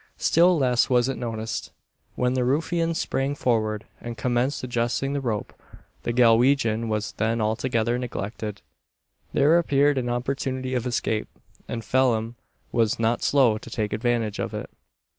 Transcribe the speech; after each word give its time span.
Still 0.17 0.57
less 0.57 0.89
was 0.89 1.07
it 1.09 1.15
noticed, 1.19 1.71
when 2.15 2.33
the 2.33 2.43
ruffians 2.43 2.97
sprang 2.97 3.35
forward, 3.35 3.85
and 3.99 4.17
commenced 4.17 4.63
adjusting 4.63 5.13
the 5.13 5.21
rope. 5.21 5.53
The 6.01 6.11
Galwegian 6.11 6.87
was 6.89 7.11
then 7.11 7.39
altogether 7.39 7.99
neglected. 7.99 8.63
There 9.31 9.59
appeared 9.59 9.99
an 9.99 10.09
opportunity 10.09 10.73
of 10.73 10.87
escape, 10.87 11.27
and 11.67 11.85
Phelim 11.85 12.33
was 12.71 12.97
not 12.97 13.21
slow 13.21 13.59
to 13.59 13.69
take 13.69 13.93
advantage 13.93 14.39
of 14.39 14.55
it. 14.55 14.71